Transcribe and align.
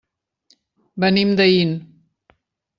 Venim 1.05 1.37
d'Aín. 1.43 1.77